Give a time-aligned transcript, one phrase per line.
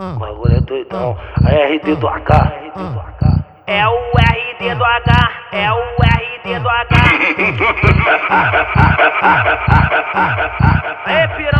[0.00, 1.14] O bagulho é doidão.
[1.44, 2.52] A RD do H.
[3.66, 6.96] É o RD do H, é o RD do H.
[11.04, 11.59] Aê, piranha.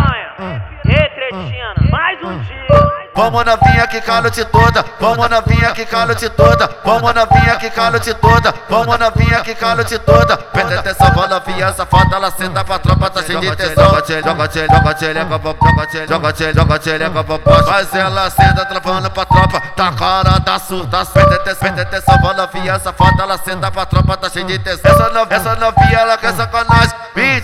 [3.20, 8.54] Vamos novinha que calote toda, vamos novinha que calote toda, vamos novinha que calote toda,
[8.66, 10.38] vamos novinha que calote toda.
[10.38, 13.84] Presta atenção, vó novinha safada, ela senta pra tropa, tá cheia de tesão.
[13.84, 17.40] Joga tchê, joga tchê, joga tchê, joga tchê, joga.
[17.66, 21.04] Mas ela senta travando pra tropa, tá cara da surda.
[21.04, 24.58] Presta atenção, presta atenção, novinha safada, ela senta pra tropa, tá cheia de.
[24.66, 26.96] Essa novinha, essa novinha, ela quer sacanagem,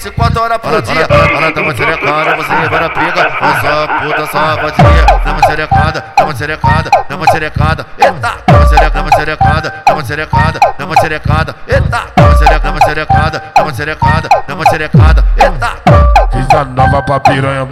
[0.06, 1.06] 24 horas por dia.
[1.08, 6.24] Ela tá uma xerecada, você vai na pica, essa puta safadinha, dá uma xerecada, dá
[6.24, 10.60] uma xerecada, dá uma xerecada, eita, dá uma xerecada, dá uma xerecada, dá uma xerecada,
[10.78, 14.70] dá uma xerecada, eita, dá uma xerecada, dá uma xerecada, dá uma xerecada, dá uma
[14.70, 15.96] xerecada, eita.
[16.32, 17.66] Fiz a nova pra piranha,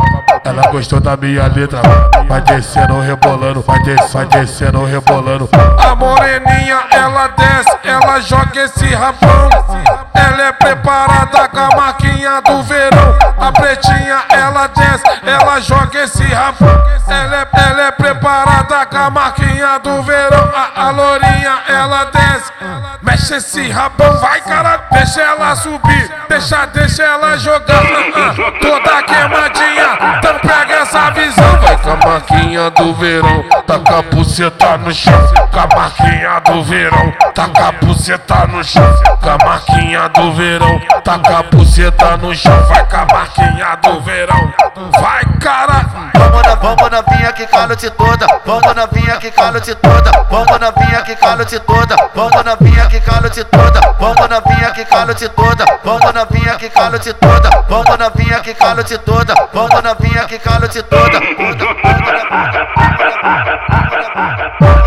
[0.45, 1.80] ela gostou da minha letra.
[2.28, 5.48] Vai descendo, rebolando, vai descendo, vai descendo, rebolando.
[5.78, 9.51] A moreninha, ela desce, ela joga esse rapão.
[10.15, 13.19] Ela é preparada com a marquinha do verão.
[13.41, 16.69] A pretinha, ela desce, ela joga esse rapão.
[17.09, 20.51] Ela é, ela é preparada com a marquinha do verão.
[20.55, 22.53] A, a lourinha, ela desce,
[23.03, 27.83] mexe esse rabão, vai cara, deixa ela subir, deixa, deixa ela jogar.
[27.83, 29.33] Ah, ah, toda queimadinha,
[32.05, 35.12] marquinha do verão, taca a buceta no chão.
[35.50, 38.96] Com a marquinha do verão, taca a buceta no chão.
[39.20, 42.66] Com a marquinha do verão, taca a buceta no chão.
[42.69, 44.55] Vai com a marquinha do verão,
[45.00, 45.86] vai cara.
[46.14, 51.16] Vamos na, vamos novinha que calote toda, vamos novinha que calote toda, vamos novinha que
[51.16, 53.23] calote toda, vamos novinha que calote toda,
[54.15, 58.55] Vamos novinha que calo de toda, vamos novinha que calo de toda, vamos novinha que
[58.55, 61.20] calo de toda, vamos novinha que calo de toda.
[61.20, 64.83] toda, toda, toda, toda, toda, toda, toda, toda.